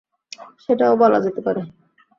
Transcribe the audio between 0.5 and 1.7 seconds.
সেটাও বলা যেতে পারে।